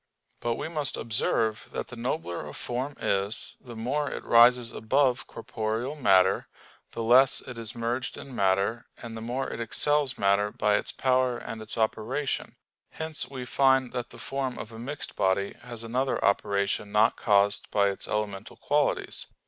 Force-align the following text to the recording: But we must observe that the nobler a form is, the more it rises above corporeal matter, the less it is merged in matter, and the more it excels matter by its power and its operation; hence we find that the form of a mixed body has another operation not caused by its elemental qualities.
But 0.39 0.55
we 0.55 0.67
must 0.67 0.97
observe 0.97 1.69
that 1.73 1.89
the 1.89 1.95
nobler 1.95 2.47
a 2.47 2.55
form 2.55 2.95
is, 2.99 3.55
the 3.63 3.75
more 3.75 4.09
it 4.09 4.23
rises 4.25 4.71
above 4.71 5.27
corporeal 5.27 5.95
matter, 5.95 6.47
the 6.93 7.03
less 7.03 7.39
it 7.41 7.59
is 7.59 7.75
merged 7.75 8.17
in 8.17 8.35
matter, 8.35 8.87
and 8.97 9.15
the 9.15 9.21
more 9.21 9.47
it 9.51 9.61
excels 9.61 10.17
matter 10.17 10.49
by 10.49 10.73
its 10.73 10.91
power 10.91 11.37
and 11.37 11.61
its 11.61 11.77
operation; 11.77 12.55
hence 12.89 13.29
we 13.29 13.45
find 13.45 13.91
that 13.91 14.09
the 14.09 14.17
form 14.17 14.57
of 14.57 14.71
a 14.71 14.79
mixed 14.79 15.15
body 15.15 15.53
has 15.61 15.83
another 15.83 16.25
operation 16.25 16.91
not 16.91 17.15
caused 17.15 17.69
by 17.69 17.89
its 17.89 18.07
elemental 18.07 18.55
qualities. 18.57 19.27